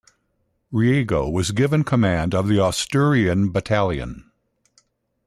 [0.71, 4.31] Riego was given command of the Asturian Battalion.